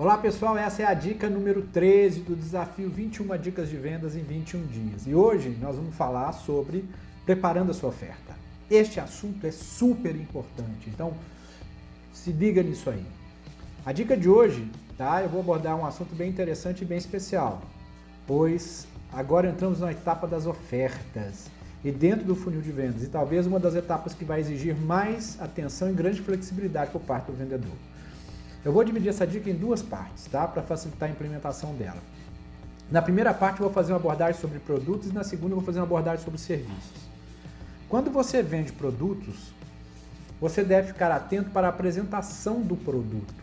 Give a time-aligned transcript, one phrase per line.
[0.00, 4.22] Olá pessoal, essa é a dica número 13 do desafio 21 dicas de vendas em
[4.22, 5.08] 21 dias.
[5.08, 6.84] E hoje nós vamos falar sobre
[7.26, 8.32] preparando a sua oferta.
[8.70, 11.14] Este assunto é super importante, então
[12.12, 13.04] se liga nisso aí.
[13.84, 15.20] A dica de hoje, tá?
[15.20, 17.60] Eu vou abordar um assunto bem interessante e bem especial,
[18.24, 21.50] pois agora entramos na etapa das ofertas
[21.82, 25.36] e dentro do funil de vendas, e talvez uma das etapas que vai exigir mais
[25.40, 27.74] atenção e grande flexibilidade por parte do vendedor.
[28.64, 30.46] Eu vou dividir essa dica em duas partes, tá?
[30.46, 31.98] Para facilitar a implementação dela.
[32.90, 35.64] Na primeira parte eu vou fazer uma abordagem sobre produtos e na segunda eu vou
[35.64, 37.08] fazer uma abordagem sobre serviços.
[37.88, 39.52] Quando você vende produtos,
[40.40, 43.34] você deve ficar atento para a apresentação do produto,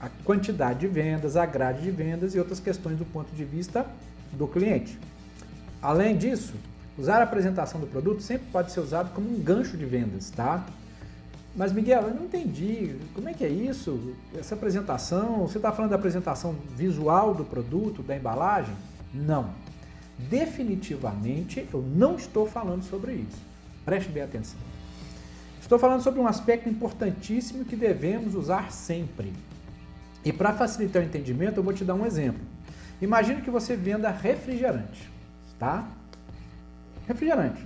[0.00, 3.86] a quantidade de vendas, a grade de vendas e outras questões do ponto de vista
[4.32, 4.98] do cliente.
[5.80, 6.54] Além disso,
[6.98, 10.64] usar a apresentação do produto sempre pode ser usado como um gancho de vendas, tá?
[11.56, 12.96] Mas Miguel, eu não entendi.
[13.14, 14.14] Como é que é isso?
[14.36, 18.74] Essa apresentação, você está falando da apresentação visual do produto, da embalagem?
[19.12, 19.50] Não.
[20.18, 23.38] Definitivamente eu não estou falando sobre isso.
[23.84, 24.58] Preste bem atenção.
[25.60, 29.32] Estou falando sobre um aspecto importantíssimo que devemos usar sempre.
[30.24, 32.40] E para facilitar o entendimento, eu vou te dar um exemplo.
[33.00, 35.10] Imagine que você venda refrigerante,
[35.58, 35.86] tá?
[37.06, 37.64] Refrigerante.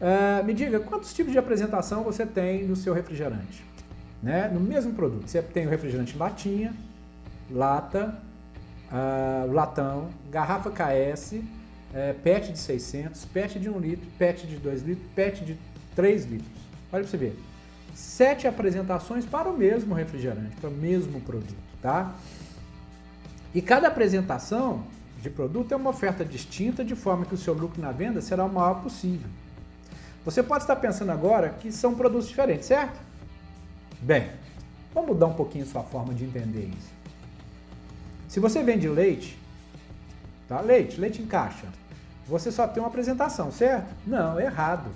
[0.00, 3.64] Uh, me diga, quantos tipos de apresentação você tem no seu refrigerante?
[4.22, 4.48] Né?
[4.52, 5.28] No mesmo produto.
[5.28, 6.74] Você tem o refrigerante latinha,
[7.50, 8.20] lata,
[8.90, 11.44] uh, latão, garrafa KS, uh,
[11.94, 15.58] eh, PET de 600, PET de 1 litro, PET de 2 litros, PET de
[15.94, 16.50] 3 litros.
[16.92, 17.38] Olha para você ver.
[17.94, 22.12] Sete apresentações para o mesmo refrigerante, para o mesmo produto, tá?
[23.54, 24.82] E cada apresentação
[25.22, 28.44] de produto é uma oferta distinta, de forma que o seu lucro na venda será
[28.44, 29.28] o maior possível.
[30.24, 32.98] Você pode estar pensando agora que são produtos diferentes, certo?
[34.00, 34.30] Bem,
[34.94, 36.90] vamos mudar um pouquinho sua forma de entender isso.
[38.26, 39.38] Se você vende leite,
[40.48, 40.60] tá?
[40.60, 41.66] Leite, leite em caixa.
[42.26, 43.86] Você só tem uma apresentação, certo?
[44.06, 44.90] Não, errado.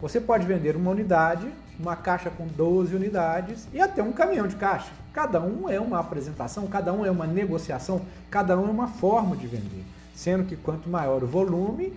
[0.00, 1.48] Você pode vender uma unidade,
[1.78, 4.90] uma caixa com 12 unidades e até um caminhão de caixa.
[5.12, 9.36] Cada um é uma apresentação, cada um é uma negociação, cada um é uma forma
[9.36, 9.84] de vender.
[10.12, 11.96] Sendo que quanto maior o volume,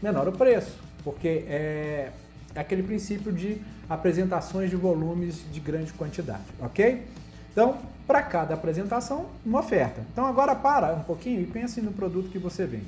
[0.00, 2.10] menor o preço porque é,
[2.54, 7.04] é aquele princípio de apresentações de volumes de grande quantidade, ok?
[7.52, 10.02] Então, para cada apresentação, uma oferta.
[10.12, 12.86] Então, agora para um pouquinho e pense no produto que você vende,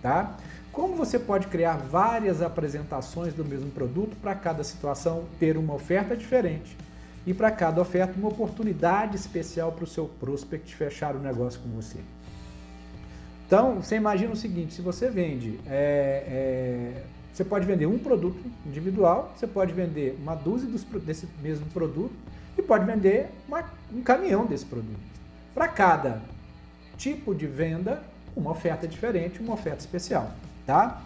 [0.00, 0.36] tá?
[0.72, 6.16] Como você pode criar várias apresentações do mesmo produto para cada situação ter uma oferta
[6.16, 6.76] diferente
[7.26, 11.68] e para cada oferta uma oportunidade especial para o seu prospect fechar o negócio com
[11.70, 11.98] você.
[13.46, 18.38] Então, você imagina o seguinte: se você vende é, é, você pode vender um produto
[18.66, 22.14] individual, você pode vender uma dúzia dos, desse mesmo produto
[22.56, 25.00] e pode vender uma, um caminhão desse produto.
[25.54, 26.20] Para cada
[26.98, 28.02] tipo de venda,
[28.36, 30.30] uma oferta diferente, uma oferta especial,
[30.66, 31.02] tá?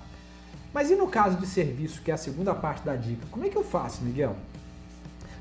[0.72, 3.48] Mas e no caso de serviço, que é a segunda parte da dica, como é
[3.48, 4.36] que eu faço, Miguel?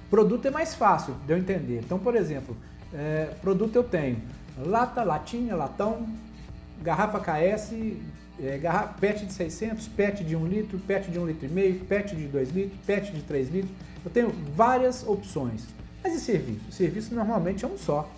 [0.10, 1.82] Produto é mais fácil de eu entender.
[1.84, 2.56] Então, por exemplo,
[2.94, 4.22] é, produto eu tenho
[4.58, 6.08] lata, latinha, latão,
[6.82, 7.74] garrafa KS,
[8.42, 11.80] é, garrafa, PET de 600, PET de 1 litro, PET de 1 litro e meio,
[11.86, 13.74] PET de 2 litros, PET de 3 litros.
[14.04, 15.64] Eu tenho várias opções.
[16.04, 16.62] Mas e serviço?
[16.70, 18.10] O serviço normalmente é um só.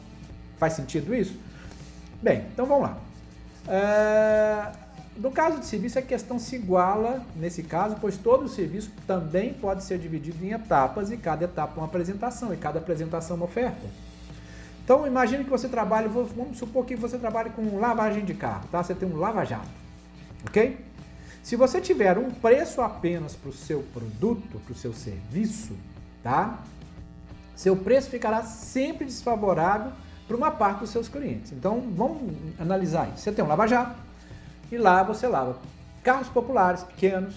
[0.58, 1.38] Faz sentido isso?
[2.22, 2.98] Bem, então vamos lá.
[3.68, 4.72] É,
[5.18, 9.54] no caso de serviço, a questão se iguala nesse caso, pois todo o serviço também
[9.54, 13.40] pode ser dividido em etapas e cada etapa é uma apresentação e cada apresentação é
[13.40, 13.86] uma oferta.
[14.84, 18.82] Então imagine que você trabalha, vamos supor que você trabalhe com lavagem de carro, tá?
[18.82, 19.87] Você tem um lava-jato
[20.46, 20.78] ok?
[21.42, 25.74] Se você tiver um preço apenas para o seu produto, para o seu serviço,
[26.22, 26.60] tá?
[27.56, 29.92] Seu preço ficará sempre desfavorável
[30.28, 31.52] para uma parte dos seus clientes.
[31.52, 33.24] Então vamos analisar isso.
[33.24, 33.96] Você tem um lava-jato
[34.72, 35.58] e lá você lava
[36.04, 37.36] carros populares, pequenos,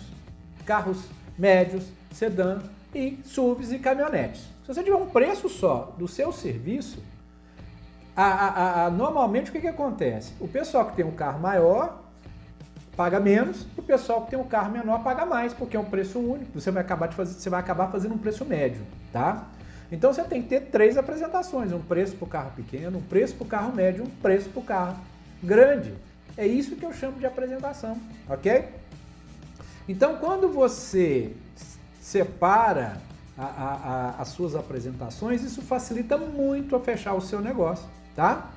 [0.67, 1.05] carros
[1.39, 2.61] médios, sedã
[2.95, 4.41] e SUVs e caminhonetes.
[4.41, 7.03] Se você tiver um preço só do seu serviço,
[8.17, 10.33] a, a, a, normalmente o que, que acontece?
[10.41, 12.10] O pessoal que tem um carro maior
[13.01, 15.87] paga menos, e o pessoal que tem um carro menor paga mais, porque é um
[15.87, 16.61] preço único.
[16.61, 19.47] Você vai acabar de fazer, você vai acabar fazendo um preço médio, tá?
[19.91, 23.37] Então você tem que ter três apresentações: um preço para o carro pequeno, um preço
[23.37, 24.97] para o carro médio, um preço para o carro
[25.43, 25.95] grande.
[26.37, 27.97] É isso que eu chamo de apresentação,
[28.29, 28.69] ok?
[29.89, 31.35] Então quando você
[32.03, 33.01] separa
[33.39, 38.51] a, a, a, as suas apresentações, isso facilita muito a fechar o seu negócio, tá?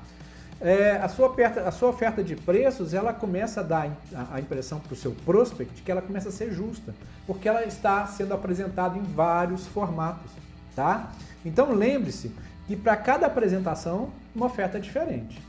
[0.60, 3.90] É, a, sua oferta, a sua oferta de preços ela começa a dar
[4.32, 6.94] a, impressão para o seu prospect que ela começa a ser justa,
[7.26, 10.30] porque ela está sendo apresentada em vários formatos,
[10.74, 11.12] tá?
[11.44, 12.32] Então lembre-se
[12.68, 15.40] E para cada apresentação, uma oferta diferente.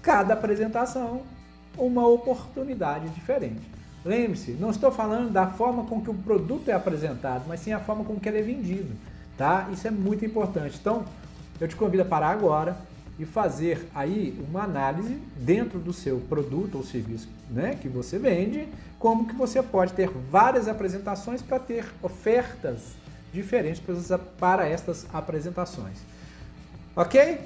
[0.00, 1.22] Cada apresentação,
[1.76, 3.60] uma oportunidade diferente.
[4.02, 7.80] Lembre-se, não estou falando da forma com que o produto é apresentado, mas sim a
[7.80, 8.96] forma com que ele é vendido,
[9.36, 9.68] tá?
[9.70, 10.78] Isso é muito importante.
[10.80, 11.04] Então,
[11.60, 12.74] eu te convido a parar agora
[13.20, 18.66] e fazer aí uma análise dentro do seu produto ou serviço, né, que você vende,
[18.98, 22.94] como que você pode ter várias apresentações para ter ofertas
[23.30, 23.82] diferentes
[24.38, 25.98] para estas apresentações.
[26.96, 27.40] OK?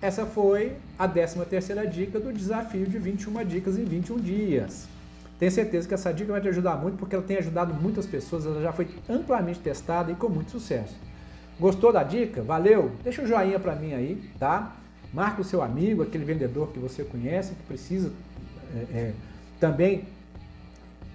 [0.00, 4.88] Essa foi a 13 terceira dica do desafio de 21 dicas em 21 dias.
[5.38, 8.44] Tenho certeza que essa dica vai te ajudar muito, porque ela tem ajudado muitas pessoas,
[8.44, 10.96] ela já foi amplamente testada e com muito sucesso.
[11.62, 12.42] Gostou da dica?
[12.42, 12.90] Valeu?
[13.04, 14.72] Deixa um joinha para mim aí, tá?
[15.14, 18.10] Marca o seu amigo, aquele vendedor que você conhece, que precisa
[18.74, 19.12] é, é,
[19.60, 20.04] também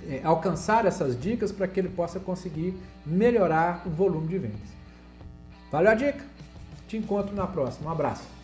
[0.07, 2.73] é, alcançar essas dicas para que ele possa conseguir
[3.05, 4.69] melhorar o volume de vendas.
[5.69, 6.23] Valeu a dica?
[6.87, 7.89] Te encontro na próxima.
[7.89, 8.36] Um abraço.